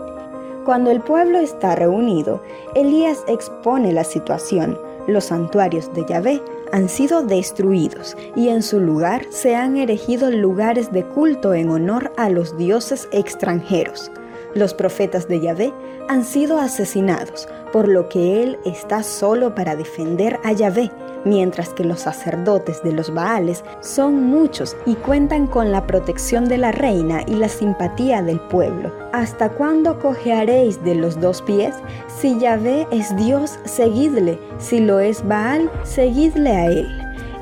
Cuando 0.64 0.90
el 0.90 1.00
pueblo 1.00 1.38
está 1.38 1.75
reunido, 1.75 2.42
Elías 2.75 3.25
expone 3.26 3.92
la 3.92 4.04
situación. 4.04 4.78
Los 5.07 5.25
santuarios 5.25 5.92
de 5.95 6.04
Yahvé 6.07 6.42
han 6.73 6.88
sido 6.88 7.23
destruidos 7.23 8.17
y 8.35 8.49
en 8.49 8.62
su 8.62 8.81
lugar 8.81 9.26
se 9.31 9.55
han 9.55 9.76
erigido 9.76 10.31
lugares 10.31 10.91
de 10.91 11.05
culto 11.05 11.55
en 11.55 11.71
honor 11.71 12.12
a 12.17 12.31
los 12.31 12.57
dioses 12.57 13.09
extranjeros. 13.12 14.11
Los 14.55 14.75
profetas 14.75 15.29
de 15.29 15.41
Yahvé 15.41 15.73
han 16.09 16.25
sido 16.25 16.59
asesinados, 16.59 17.49
por 17.73 17.88
lo 17.88 18.09
que 18.09 18.43
él 18.43 18.59
está 18.64 19.02
solo 19.02 19.55
para 19.55 19.76
defender 19.76 20.38
a 20.45 20.52
Yahvé, 20.52 20.91
mientras 21.25 21.71
que 21.71 21.85
los 21.85 22.00
sacerdotes 22.00 22.83
de 22.83 22.93
los 22.93 23.12
Baales 23.12 23.64
son 23.81 24.25
muchos 24.25 24.76
y 24.87 24.95
cuentan 24.95 25.47
con 25.47 25.73
la 25.73 25.87
protección 25.87 26.47
de 26.47 26.59
la 26.59 26.73
reina 26.73 27.23
y 27.26 27.35
la 27.35 27.49
simpatía 27.49 28.23
del 28.23 28.41
pueblo. 28.41 28.93
¿Hasta 29.12 29.50
cuándo 29.50 29.99
cojearéis 29.99 30.83
de 30.85 30.95
los 30.95 31.21
dos 31.21 31.43
pies? 31.43 31.75
Si 32.09 32.38
Yahvé 32.38 32.87
es 32.91 33.14
Dios, 33.17 33.59
seguidle, 33.64 34.38
si 34.59 34.81
lo 34.81 35.00
es 35.00 35.26
Baal, 35.26 35.71
seguidle 35.85 36.50
a 36.50 36.67
él. 36.67 36.88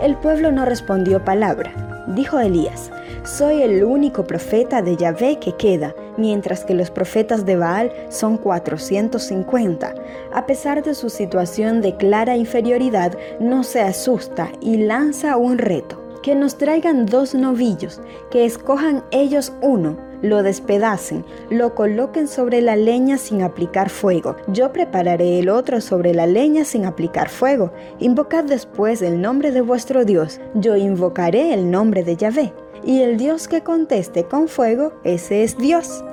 El 0.01 0.17
pueblo 0.17 0.51
no 0.51 0.65
respondió 0.65 1.25
palabra. 1.25 2.05
Dijo 2.09 2.41
Elías, 2.41 2.91
soy 3.25 3.63
el 3.63 3.85
único 3.85 4.25
profeta 4.25 4.83
de 4.83 4.97
Yahvé 4.97 5.39
que 5.39 5.55
queda, 5.55 5.95
mientras 6.17 6.65
que 6.65 6.75
los 6.75 6.91
profetas 6.91 7.45
de 7.47 7.57
Baal 7.57 7.93
son 8.09 8.37
450. 8.37 9.95
A 10.33 10.47
pesar 10.47 10.83
de 10.83 10.95
su 10.95 11.11
situación 11.11 11.81
de 11.81 11.97
clara 11.97 12.37
inferioridad, 12.37 13.17
no 13.39 13.63
se 13.63 13.81
asusta 13.81 14.51
y 14.61 14.79
lanza 14.79 15.37
un 15.37 15.59
reto. 15.59 15.99
Que 16.23 16.35
nos 16.35 16.59
traigan 16.59 17.07
dos 17.07 17.35
novillos, 17.35 18.01
que 18.31 18.45
escojan 18.45 19.05
ellos 19.11 19.55
uno, 19.63 19.97
lo 20.23 20.43
despedacen, 20.43 21.25
lo 21.49 21.75
coloquen 21.75 22.29
sobre 22.29 22.61
la 22.61 22.77
leña 22.77 23.17
sin 23.17 23.43
aplicar 23.43 23.89
fuego. 23.89 24.37
Yo 24.49 24.71
prepararé 24.71 25.39
el 25.39 25.49
otro 25.49 25.81
sobre 25.81 26.13
la 26.13 26.27
leña 26.27 26.65
sin 26.65 26.85
aplicar 26.85 27.31
fuego. 27.31 27.73
Invocad 28.01 28.45
después 28.45 29.01
el 29.01 29.21
nombre 29.21 29.51
de 29.51 29.63
vuestro 29.63 30.05
Dios. 30.05 30.41
Yo 30.55 30.77
invocaré 30.77 31.55
el 31.55 31.71
nombre 31.71 32.05
de 32.05 32.17
Yahvé 32.17 32.53
y 32.85 33.03
el 33.03 33.17
Dios 33.17 33.49
que 33.49 33.63
conteste 33.63 34.25
con 34.25 34.49
fuego, 34.49 34.93
ese 35.05 35.45
es 35.45 35.57
Dios. 35.59 36.05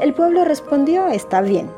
El 0.00 0.14
pueblo 0.14 0.44
respondió, 0.44 1.06
está 1.08 1.40
bien. 1.40 1.70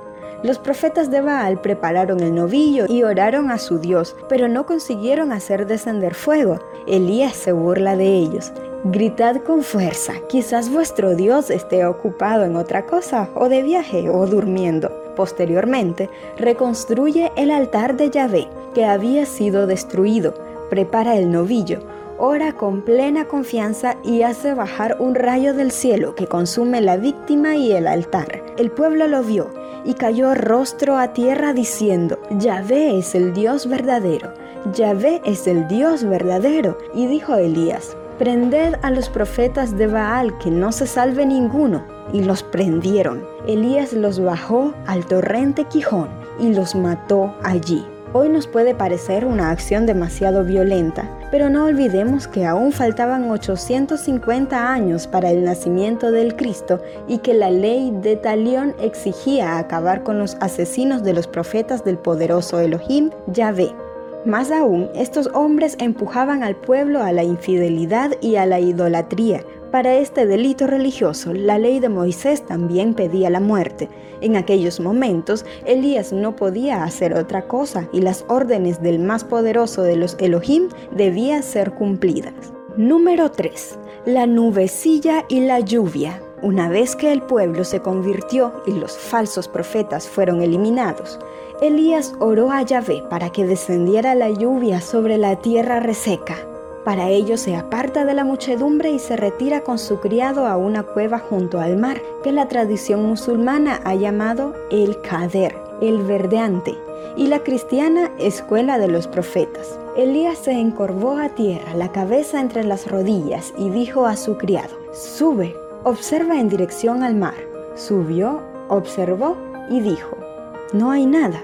Los 0.42 0.58
profetas 0.58 1.10
de 1.10 1.22
Baal 1.22 1.60
prepararon 1.60 2.20
el 2.20 2.34
novillo 2.34 2.84
y 2.88 3.02
oraron 3.02 3.50
a 3.50 3.58
su 3.58 3.78
Dios, 3.78 4.14
pero 4.28 4.48
no 4.48 4.66
consiguieron 4.66 5.32
hacer 5.32 5.66
descender 5.66 6.14
fuego. 6.14 6.60
Elías 6.86 7.34
se 7.34 7.52
burla 7.52 7.96
de 7.96 8.06
ellos. 8.06 8.52
Gritad 8.84 9.38
con 9.42 9.62
fuerza, 9.62 10.12
quizás 10.28 10.70
vuestro 10.70 11.16
Dios 11.16 11.50
esté 11.50 11.84
ocupado 11.86 12.44
en 12.44 12.54
otra 12.54 12.86
cosa, 12.86 13.28
o 13.34 13.48
de 13.48 13.62
viaje, 13.62 14.08
o 14.10 14.26
durmiendo. 14.26 14.92
Posteriormente, 15.16 16.10
reconstruye 16.36 17.32
el 17.36 17.50
altar 17.50 17.96
de 17.96 18.10
Yahvé, 18.10 18.46
que 18.74 18.84
había 18.84 19.26
sido 19.26 19.66
destruido, 19.66 20.34
prepara 20.70 21.16
el 21.16 21.32
novillo, 21.32 21.80
ora 22.18 22.52
con 22.52 22.82
plena 22.82 23.26
confianza 23.26 23.96
y 24.02 24.22
hace 24.22 24.54
bajar 24.54 24.96
un 25.00 25.14
rayo 25.14 25.54
del 25.54 25.70
cielo 25.70 26.14
que 26.14 26.26
consume 26.26 26.80
la 26.80 26.96
víctima 26.96 27.56
y 27.56 27.72
el 27.72 27.86
altar. 27.86 28.42
El 28.56 28.70
pueblo 28.70 29.06
lo 29.06 29.22
vio 29.22 29.50
y 29.84 29.94
cayó 29.94 30.34
rostro 30.34 30.96
a 30.96 31.12
tierra 31.12 31.52
diciendo, 31.52 32.18
Yahvé 32.30 32.98
es 32.98 33.14
el 33.14 33.32
Dios 33.32 33.68
verdadero, 33.68 34.32
Yahvé 34.72 35.20
es 35.24 35.46
el 35.46 35.68
Dios 35.68 36.04
verdadero. 36.04 36.76
Y 36.92 37.06
dijo 37.06 37.36
Elías, 37.36 37.96
prended 38.18 38.74
a 38.82 38.90
los 38.90 39.08
profetas 39.08 39.76
de 39.76 39.86
Baal, 39.86 40.36
que 40.38 40.50
no 40.50 40.72
se 40.72 40.86
salve 40.86 41.24
ninguno. 41.24 41.84
Y 42.12 42.22
los 42.22 42.42
prendieron. 42.42 43.24
Elías 43.46 43.92
los 43.92 44.20
bajó 44.20 44.72
al 44.86 45.04
torrente 45.06 45.64
Quijón 45.64 46.08
y 46.38 46.54
los 46.54 46.74
mató 46.74 47.34
allí. 47.42 47.84
Hoy 48.18 48.30
nos 48.30 48.46
puede 48.46 48.74
parecer 48.74 49.26
una 49.26 49.50
acción 49.50 49.84
demasiado 49.84 50.42
violenta, 50.42 51.06
pero 51.30 51.50
no 51.50 51.66
olvidemos 51.66 52.26
que 52.26 52.46
aún 52.46 52.72
faltaban 52.72 53.30
850 53.30 54.72
años 54.72 55.06
para 55.06 55.30
el 55.30 55.44
nacimiento 55.44 56.10
del 56.10 56.34
Cristo 56.34 56.80
y 57.06 57.18
que 57.18 57.34
la 57.34 57.50
ley 57.50 57.90
de 57.90 58.16
Talión 58.16 58.74
exigía 58.80 59.58
acabar 59.58 60.02
con 60.02 60.18
los 60.18 60.36
asesinos 60.40 61.02
de 61.02 61.12
los 61.12 61.26
profetas 61.26 61.84
del 61.84 61.98
poderoso 61.98 62.58
Elohim, 62.58 63.10
Yahvé. 63.26 63.85
Más 64.26 64.50
aún, 64.50 64.90
estos 64.96 65.30
hombres 65.34 65.76
empujaban 65.78 66.42
al 66.42 66.56
pueblo 66.56 67.00
a 67.00 67.12
la 67.12 67.22
infidelidad 67.22 68.10
y 68.20 68.34
a 68.34 68.44
la 68.44 68.58
idolatría, 68.58 69.44
Para 69.70 69.94
este 69.94 70.26
delito 70.26 70.66
religioso, 70.66 71.32
la 71.32 71.58
ley 71.58 71.78
de 71.78 71.88
Moisés 71.88 72.44
también 72.44 72.94
pedía 72.94 73.30
la 73.30 73.40
muerte. 73.40 73.88
En 74.20 74.34
aquellos 74.34 74.80
momentos, 74.80 75.44
Elías 75.64 76.12
no 76.12 76.34
podía 76.34 76.82
hacer 76.82 77.14
otra 77.14 77.46
cosa 77.46 77.88
y 77.92 78.00
las 78.00 78.24
órdenes 78.28 78.82
del 78.82 78.98
más 78.98 79.22
poderoso 79.22 79.82
de 79.82 79.96
los 79.96 80.16
Elohim 80.18 80.70
debían 80.90 81.42
ser 81.42 81.72
cumplidas. 81.72 82.52
Número 82.76 83.30
3. 83.30 83.78
La 84.06 84.26
nubecilla 84.26 85.24
y 85.28 85.40
la 85.40 85.60
lluvia. 85.60 86.20
Una 86.42 86.68
vez 86.68 86.96
que 86.96 87.12
el 87.12 87.22
pueblo 87.22 87.64
se 87.64 87.80
convirtió 87.80 88.62
y 88.66 88.72
los 88.72 88.96
falsos 88.96 89.48
profetas 89.48 90.06
fueron 90.06 90.42
eliminados, 90.42 91.18
Elías 91.62 92.12
oró 92.18 92.50
a 92.50 92.60
Yahvé 92.60 93.02
para 93.08 93.30
que 93.30 93.46
descendiera 93.46 94.14
la 94.14 94.28
lluvia 94.28 94.82
sobre 94.82 95.16
la 95.16 95.36
tierra 95.36 95.80
reseca. 95.80 96.36
Para 96.84 97.08
ello 97.08 97.38
se 97.38 97.56
aparta 97.56 98.04
de 98.04 98.12
la 98.12 98.24
muchedumbre 98.24 98.90
y 98.90 98.98
se 98.98 99.16
retira 99.16 99.62
con 99.62 99.78
su 99.78 99.98
criado 99.98 100.46
a 100.46 100.58
una 100.58 100.82
cueva 100.82 101.18
junto 101.18 101.58
al 101.58 101.78
mar, 101.78 102.02
que 102.22 102.30
la 102.30 102.46
tradición 102.46 103.06
musulmana 103.06 103.80
ha 103.84 103.94
llamado 103.94 104.52
el 104.70 105.00
Kader, 105.00 105.56
el 105.80 106.02
verdeante, 106.02 106.74
y 107.16 107.28
la 107.28 107.38
cristiana 107.38 108.10
escuela 108.18 108.78
de 108.78 108.88
los 108.88 109.08
profetas. 109.08 109.78
Elías 109.96 110.36
se 110.36 110.52
encorvó 110.52 111.16
a 111.16 111.30
tierra, 111.30 111.74
la 111.74 111.90
cabeza 111.90 112.38
entre 112.38 112.64
las 112.64 112.86
rodillas, 112.86 113.54
y 113.56 113.70
dijo 113.70 114.04
a 114.04 114.16
su 114.16 114.36
criado, 114.36 114.76
Sube, 114.92 115.56
observa 115.84 116.38
en 116.38 116.50
dirección 116.50 117.02
al 117.02 117.16
mar. 117.16 117.34
Subió, 117.74 118.42
observó 118.68 119.38
y 119.70 119.80
dijo, 119.80 120.25
No 120.72 120.90
hay 120.90 121.06
nada. 121.06 121.42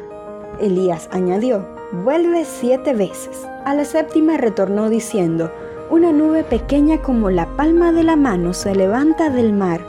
Elías 0.60 1.08
añadió, 1.12 1.64
Vuelve 2.04 2.44
siete 2.44 2.92
veces. 2.92 3.46
A 3.64 3.74
la 3.74 3.84
séptima 3.84 4.36
retornó 4.36 4.88
diciendo, 4.88 5.50
Una 5.90 6.10
nube 6.10 6.42
pequeña 6.42 7.00
como 7.02 7.30
la 7.30 7.46
palma 7.56 7.92
de 7.92 8.02
la 8.02 8.16
mano 8.16 8.52
se 8.52 8.74
levanta 8.74 9.30
del 9.30 9.52
mar. 9.52 9.80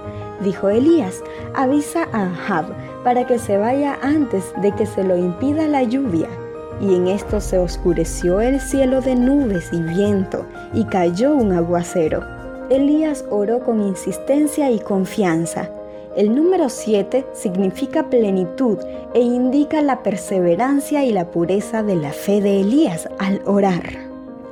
Dijo 0.43 0.69
Elías, 0.69 1.23
avisa 1.55 2.07
a 2.11 2.27
Ahab 2.27 2.65
para 3.03 3.25
que 3.25 3.39
se 3.39 3.57
vaya 3.57 3.97
antes 4.03 4.53
de 4.61 4.71
que 4.73 4.85
se 4.85 5.03
lo 5.03 5.17
impida 5.17 5.67
la 5.67 5.81
lluvia. 5.81 6.27
Y 6.79 6.95
en 6.95 7.07
esto 7.07 7.39
se 7.39 7.57
oscureció 7.57 8.39
el 8.39 8.59
cielo 8.59 9.01
de 9.01 9.15
nubes 9.15 9.69
y 9.71 9.81
viento, 9.81 10.45
y 10.73 10.85
cayó 10.85 11.33
un 11.33 11.53
aguacero. 11.53 12.23
Elías 12.69 13.25
oró 13.29 13.63
con 13.63 13.81
insistencia 13.81 14.69
y 14.69 14.79
confianza. 14.79 15.69
El 16.15 16.35
número 16.35 16.69
7 16.69 17.25
significa 17.33 18.09
plenitud 18.09 18.77
e 19.15 19.21
indica 19.21 19.81
la 19.81 20.03
perseverancia 20.03 21.03
y 21.03 21.11
la 21.11 21.31
pureza 21.31 21.81
de 21.81 21.95
la 21.95 22.11
fe 22.11 22.39
de 22.39 22.61
Elías 22.61 23.09
al 23.17 23.41
orar. 23.45 23.83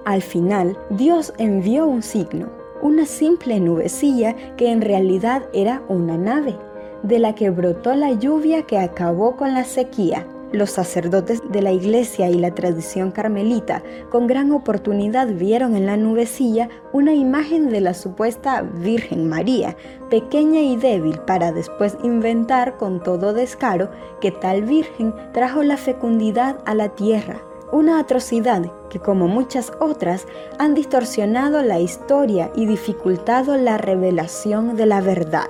Al 0.06 0.24
final, 0.24 0.76
Dios 0.90 1.34
envió 1.38 1.86
un 1.86 2.02
signo, 2.02 2.50
una 2.82 3.06
simple 3.06 3.60
nubecilla 3.60 4.36
que 4.58 4.72
en 4.72 4.82
realidad 4.82 5.44
era 5.54 5.84
una 5.88 6.18
nave, 6.18 6.56
de 7.04 7.20
la 7.20 7.36
que 7.36 7.52
brotó 7.52 7.94
la 7.94 8.12
lluvia 8.14 8.64
que 8.64 8.80
acabó 8.80 9.36
con 9.36 9.54
la 9.54 9.64
sequía 9.64 10.26
los 10.52 10.72
sacerdotes 10.72 11.42
de 11.50 11.62
la 11.62 11.72
iglesia 11.72 12.30
y 12.30 12.36
la 12.36 12.54
tradición 12.54 13.12
carmelita 13.12 13.84
con 14.10 14.28
gran 14.28 14.52
oportunidad 14.52 15.28
vieron 15.28 15.76
en 15.76 15.86
la 15.86 15.98
nubecilla 15.98 16.70
una 16.94 17.14
imagen 17.14 17.70
de 17.70 17.82
la 17.82 17.94
supuesta 17.94 18.62
Virgen 18.62 19.30
María, 19.30 19.76
pequeña 20.10 20.62
y 20.62 20.76
débil, 20.76 21.20
para 21.20 21.52
después 21.52 21.98
inventar 22.04 22.78
con 22.78 23.02
todo 23.02 23.34
descaro 23.34 23.90
que 24.20 24.32
tal 24.32 24.64
Virgen 24.64 25.14
trajo 25.34 25.64
la 25.64 25.78
fecundidad 25.78 26.60
a 26.66 26.76
la 26.76 26.90
tierra. 26.90 27.42
Una 27.72 28.00
atrocidad 28.00 28.70
que 28.90 29.00
como 29.00 29.30
muchas 29.30 29.72
otras 29.80 30.28
han 30.60 30.74
distorsionado 30.74 31.62
la 31.62 31.80
historia 31.80 32.52
y 32.54 32.66
dificultado 32.66 33.56
la 33.56 33.78
revelación 33.78 34.76
de 34.76 34.86
la 34.86 35.00
verdad. 35.00 35.50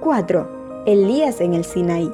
4. 0.00 0.84
Elías 0.86 1.40
en 1.40 1.54
el 1.54 1.64
Sinaí. 1.64 2.12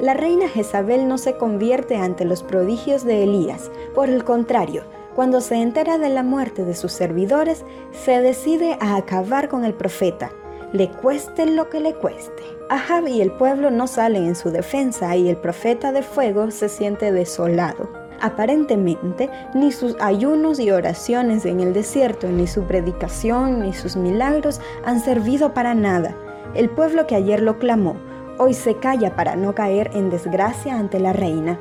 La 0.00 0.14
reina 0.14 0.48
Jezabel 0.48 1.06
no 1.06 1.18
se 1.18 1.36
convierte 1.36 1.96
ante 1.96 2.24
los 2.24 2.42
prodigios 2.42 3.04
de 3.04 3.22
Elías, 3.22 3.70
por 3.94 4.08
el 4.08 4.24
contrario, 4.24 4.82
cuando 5.14 5.40
se 5.40 5.54
entera 5.54 5.98
de 5.98 6.10
la 6.10 6.24
muerte 6.24 6.64
de 6.64 6.74
sus 6.74 6.90
servidores, 6.90 7.64
se 7.92 8.20
decide 8.20 8.76
a 8.80 8.96
acabar 8.96 9.48
con 9.48 9.64
el 9.64 9.72
profeta, 9.72 10.32
le 10.72 10.90
cueste 10.90 11.46
lo 11.46 11.70
que 11.70 11.78
le 11.78 11.94
cueste. 11.94 12.42
Ahab 12.68 13.06
y 13.06 13.20
el 13.20 13.30
pueblo 13.30 13.70
no 13.70 13.86
salen 13.86 14.24
en 14.24 14.34
su 14.34 14.50
defensa 14.50 15.14
y 15.14 15.28
el 15.28 15.36
profeta 15.36 15.92
de 15.92 16.02
fuego 16.02 16.50
se 16.50 16.68
siente 16.68 17.12
desolado. 17.12 17.88
Aparentemente, 18.20 19.30
ni 19.54 19.70
sus 19.70 19.96
ayunos 20.00 20.58
y 20.58 20.72
oraciones 20.72 21.44
en 21.44 21.60
el 21.60 21.72
desierto, 21.72 22.28
ni 22.28 22.48
su 22.48 22.64
predicación, 22.64 23.60
ni 23.60 23.72
sus 23.72 23.94
milagros 23.94 24.60
han 24.84 24.98
servido 24.98 25.54
para 25.54 25.74
nada. 25.74 26.16
El 26.54 26.70
pueblo 26.70 27.06
que 27.06 27.14
ayer 27.14 27.40
lo 27.40 27.58
clamó, 27.58 27.96
Hoy 28.36 28.52
se 28.52 28.76
calla 28.76 29.14
para 29.14 29.36
no 29.36 29.54
caer 29.54 29.90
en 29.94 30.10
desgracia 30.10 30.76
ante 30.76 30.98
la 30.98 31.12
reina. 31.12 31.58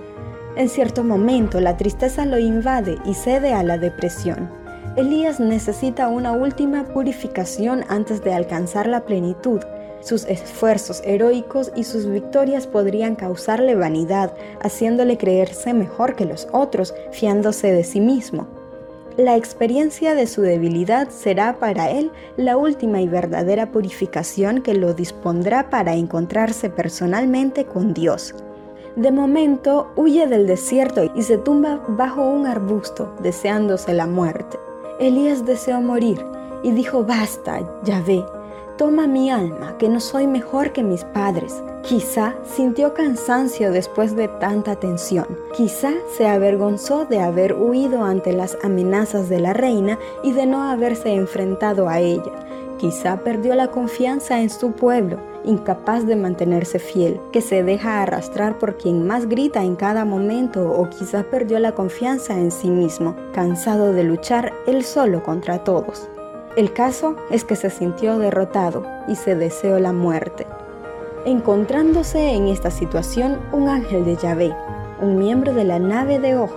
En 0.56 0.70
cierto 0.70 1.04
momento 1.04 1.60
la 1.60 1.78
tristeza 1.78 2.26
lo 2.26 2.40
invade 2.40 2.98
y 3.06 3.14
cede 3.14 3.54
a 3.54 3.62
la 3.64 3.78
depresión. 3.78 4.50
Elías 4.96 5.40
necesita 5.40 6.08
una 6.08 6.32
última 6.32 6.84
purificación 6.86 7.84
antes 7.90 8.24
de 8.24 8.34
alcanzar 8.34 8.88
la 8.88 9.06
plenitud. 9.06 9.62
Sus 10.02 10.26
esfuerzos 10.26 11.02
heroicos 11.06 11.72
y 11.76 11.84
sus 11.84 12.08
victorias 12.08 12.68
podrían 12.68 13.16
causarle 13.16 13.76
vanidad, 13.76 14.34
haciéndole 14.62 15.18
creerse 15.18 15.74
mejor 15.74 16.16
que 16.16 16.26
los 16.26 16.48
otros, 16.52 16.94
fiándose 17.12 17.72
de 17.72 17.84
sí 17.84 18.00
mismo. 18.00 18.48
La 19.18 19.36
experiencia 19.36 20.16
de 20.16 20.26
su 20.26 20.42
debilidad 20.42 21.10
será 21.10 21.60
para 21.60 21.92
él 21.92 22.12
la 22.36 22.58
última 22.58 23.00
y 23.00 23.08
verdadera 23.08 23.72
purificación 23.72 24.64
que 24.64 24.74
lo 24.74 24.96
dispondrá 24.96 25.70
para 25.70 25.94
encontrarse 25.94 26.72
personalmente 26.72 27.66
con 27.66 27.94
Dios. 27.94 28.34
De 28.96 29.12
momento 29.12 29.92
huye 29.96 30.26
del 30.26 30.48
desierto 30.48 31.12
y 31.16 31.22
se 31.22 31.38
tumba 31.38 31.84
bajo 31.90 32.28
un 32.28 32.48
arbusto, 32.48 33.16
deseándose 33.22 33.94
la 33.94 34.08
muerte. 34.08 34.58
Elías 35.00 35.46
deseó 35.46 35.80
morir 35.80 36.20
y 36.64 36.72
dijo, 36.72 37.04
basta, 37.04 37.60
ya 37.84 38.02
ve, 38.02 38.26
toma 38.78 39.08
mi 39.08 39.30
alma, 39.30 39.78
que 39.78 39.90
no 39.90 40.00
soy 40.00 40.28
mejor 40.28 40.72
que 40.72 40.84
mis 40.84 41.04
padres. 41.04 41.64
Quizá 41.84 42.36
sintió 42.44 42.94
cansancio 42.94 43.72
después 43.72 44.16
de 44.16 44.28
tanta 44.28 44.76
tensión. 44.76 45.28
Quizá 45.56 45.92
se 46.16 46.28
avergonzó 46.28 47.06
de 47.06 47.20
haber 47.20 47.54
huido 47.54 48.04
ante 48.04 48.34
las 48.34 48.58
amenazas 48.64 49.30
de 49.30 49.40
la 49.40 49.54
reina 49.54 50.00
y 50.24 50.32
de 50.32 50.46
no 50.46 50.64
haberse 50.64 51.14
enfrentado 51.14 51.90
a 51.90 52.00
ella. 52.00 52.32
Quizá 52.78 53.18
perdió 53.18 53.56
la 53.56 53.68
confianza 53.68 54.42
en 54.42 54.50
su 54.50 54.72
pueblo, 54.72 55.18
incapaz 55.46 56.06
de 56.06 56.16
mantenerse 56.16 56.80
fiel, 56.80 57.20
que 57.32 57.42
se 57.42 57.64
deja 57.64 58.02
arrastrar 58.02 58.58
por 58.60 58.78
quien 58.78 59.06
más 59.06 59.28
grita 59.28 59.64
en 59.64 59.76
cada 59.76 60.06
momento 60.06 60.70
o 60.70 60.90
quizá 60.90 61.24
perdió 61.24 61.60
la 61.60 61.74
confianza 61.74 62.38
en 62.38 62.52
sí 62.52 62.70
mismo, 62.70 63.16
cansado 63.34 63.94
de 63.94 64.04
luchar 64.04 64.54
él 64.68 64.84
solo 64.84 65.24
contra 65.24 65.64
todos. 65.64 66.10
El 66.56 66.72
caso 66.72 67.16
es 67.32 67.44
que 67.44 67.56
se 67.56 67.72
sintió 67.72 68.20
derrotado 68.20 68.86
y 69.08 69.16
se 69.16 69.36
deseó 69.36 69.80
la 69.80 69.92
muerte. 69.92 70.46
Encontrándose 71.26 72.34
en 72.34 72.48
esta 72.48 72.70
situación, 72.70 73.40
un 73.52 73.70
ángel 73.70 74.06
de 74.06 74.16
Yahvé, 74.18 74.54
un 75.02 75.18
miembro 75.18 75.52
de 75.54 75.64
la 75.64 75.80
nave 75.80 76.20
de 76.20 76.38
Oj, 76.38 76.52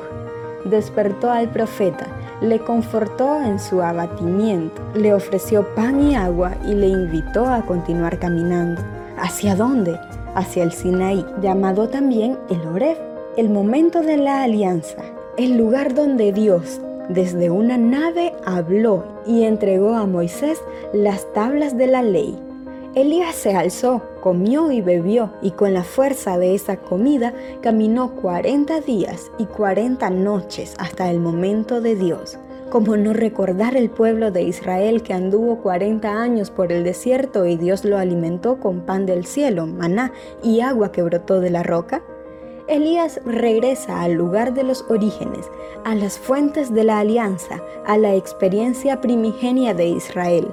despertó 0.67 1.31
al 1.31 1.49
profeta, 1.49 2.07
le 2.43 2.59
confortó 2.59 3.41
en 3.41 3.59
su 3.59 3.81
abatimiento, 3.81 4.83
le 4.95 5.15
ofreció 5.15 5.75
pan 5.75 6.03
y 6.03 6.15
agua 6.15 6.53
y 6.67 6.75
le 6.75 6.89
invitó 6.89 7.47
a 7.47 7.63
continuar 7.63 8.19
caminando. 8.19 8.83
¿Hacia 9.17 9.57
dónde? 9.57 9.99
Hacia 10.35 10.65
el 10.65 10.73
Sinaí, 10.73 11.25
llamado 11.41 11.89
también 11.89 12.37
el 12.51 12.61
Oreb, 12.69 12.99
el 13.39 13.49
momento 13.49 14.03
de 14.03 14.19
la 14.19 14.43
alianza, 14.43 15.03
el 15.39 15.57
lugar 15.57 15.95
donde 15.95 16.33
Dios, 16.33 16.83
desde 17.09 17.51
una 17.51 17.79
nave, 17.79 18.33
habló 18.45 19.05
y 19.27 19.45
entregó 19.45 19.95
a 19.95 20.07
Moisés 20.07 20.61
las 20.93 21.33
tablas 21.33 21.77
de 21.77 21.87
la 21.87 22.03
ley 22.03 22.39
Elías 22.97 23.35
se 23.35 23.55
alzó, 23.55 24.01
comió 24.23 24.71
y 24.73 24.81
bebió, 24.81 25.31
y 25.43 25.51
con 25.51 25.75
la 25.75 25.85
fuerza 25.85 26.39
de 26.39 26.55
esa 26.55 26.79
comida 26.79 27.35
caminó 27.61 28.15
cuarenta 28.15 28.81
días 28.81 29.31
y 29.37 29.45
cuarenta 29.45 30.09
noches 30.09 30.75
hasta 30.79 31.11
el 31.11 31.21
momento 31.21 31.83
de 31.83 31.95
Dios. 31.95 32.39
Como 32.71 32.97
no 32.97 33.13
recordar 33.13 33.77
el 33.77 33.91
pueblo 33.91 34.31
de 34.31 34.45
Israel 34.45 35.03
que 35.03 35.13
anduvo 35.13 35.59
cuarenta 35.59 36.23
años 36.23 36.51
por 36.51 36.73
el 36.73 36.85
desierto 36.85 37.45
y 37.45 37.57
Dios 37.59 37.85
lo 37.85 37.99
alimentó 37.99 38.61
con 38.61 38.81
pan 38.81 39.05
del 39.05 39.27
cielo, 39.27 39.67
maná 39.67 40.13
y 40.43 40.61
agua 40.63 40.91
que 40.91 41.03
brotó 41.03 41.41
de 41.41 41.51
la 41.51 41.63
roca? 41.63 42.03
Elías 42.69 43.21
regresa 43.25 44.03
al 44.03 44.15
lugar 44.15 44.55
de 44.55 44.65
los 44.65 44.85
orígenes, 44.89 45.51
a 45.85 45.95
las 45.95 46.19
fuentes 46.19 46.75
de 46.75 46.85
la 46.85 46.99
alianza, 46.99 47.63
a 47.87 47.97
la 47.97 48.15
experiencia 48.15 49.01
primigenia 49.01 49.73
de 49.75 49.87
Israel, 49.87 50.53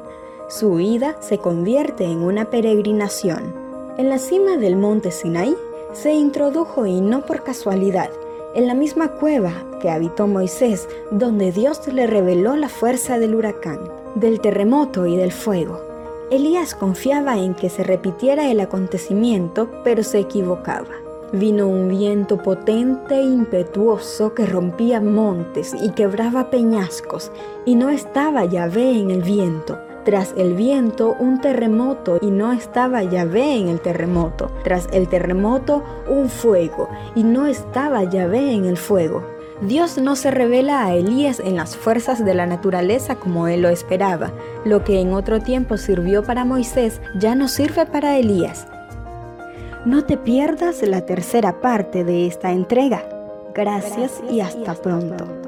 su 0.49 0.79
ida 0.79 1.15
se 1.19 1.39
convierte 1.39 2.03
en 2.03 2.21
una 2.21 2.45
peregrinación. 2.45 3.55
En 3.97 4.09
la 4.09 4.19
cima 4.19 4.57
del 4.57 4.75
monte 4.75 5.09
Sinaí 5.09 5.55
se 5.93 6.13
introdujo 6.13 6.85
y 6.85 7.01
no 7.01 7.25
por 7.25 7.43
casualidad, 7.43 8.11
en 8.53 8.67
la 8.67 8.75
misma 8.75 9.13
cueva 9.13 9.51
que 9.81 9.89
habitó 9.89 10.27
Moisés, 10.27 10.87
donde 11.09 11.51
Dios 11.51 11.87
le 11.87 12.05
reveló 12.05 12.55
la 12.55 12.69
fuerza 12.69 13.17
del 13.17 13.33
huracán, 13.33 13.79
del 14.13 14.41
terremoto 14.41 15.07
y 15.07 15.15
del 15.15 15.31
fuego. 15.31 15.81
Elías 16.29 16.75
confiaba 16.75 17.39
en 17.39 17.55
que 17.55 17.69
se 17.69 17.83
repitiera 17.83 18.51
el 18.51 18.59
acontecimiento, 18.59 19.69
pero 19.83 20.03
se 20.03 20.19
equivocaba. 20.19 21.02
Vino 21.33 21.67
un 21.67 21.87
viento 21.87 22.37
potente 22.37 23.15
e 23.15 23.23
impetuoso 23.23 24.35
que 24.35 24.45
rompía 24.45 25.01
montes 25.01 25.73
y 25.73 25.89
quebraba 25.89 26.51
peñascos, 26.51 27.31
y 27.65 27.73
no 27.73 27.89
estaba 27.89 28.45
Yahvé 28.45 28.99
en 28.99 29.09
el 29.09 29.23
viento. 29.23 29.79
Tras 30.05 30.35
el 30.37 30.53
viento, 30.53 31.15
un 31.19 31.41
terremoto, 31.41 32.19
y 32.21 32.29
no 32.29 32.51
estaba 32.51 33.01
Yahvé 33.01 33.57
en 33.57 33.69
el 33.69 33.79
terremoto. 33.79 34.51
Tras 34.63 34.87
el 34.93 35.07
terremoto, 35.07 35.83
un 36.07 36.29
fuego, 36.29 36.87
y 37.15 37.23
no 37.23 37.47
estaba 37.47 38.03
Yahvé 38.03 38.53
en 38.53 38.65
el 38.65 38.77
fuego. 38.77 39.23
Dios 39.61 39.97
no 39.97 40.15
se 40.15 40.29
revela 40.29 40.85
a 40.85 40.93
Elías 40.93 41.39
en 41.39 41.55
las 41.55 41.75
fuerzas 41.75 42.23
de 42.23 42.35
la 42.35 42.45
naturaleza 42.45 43.15
como 43.15 43.47
él 43.47 43.63
lo 43.63 43.69
esperaba. 43.69 44.31
Lo 44.65 44.83
que 44.83 45.01
en 45.01 45.15
otro 45.15 45.39
tiempo 45.39 45.77
sirvió 45.77 46.21
para 46.21 46.45
Moisés 46.45 47.01
ya 47.17 47.33
no 47.33 47.47
sirve 47.47 47.87
para 47.87 48.17
Elías. 48.17 48.67
No 49.85 50.05
te 50.05 50.17
pierdas 50.17 50.81
la 50.81 51.05
tercera 51.05 51.59
parte 51.59 52.05
de 52.05 52.25
esta 52.25 52.51
entrega. 52.53 53.03
Gracias, 53.53 54.21
y 54.31 54.39
hasta, 54.39 54.75
pronto. 54.75 55.42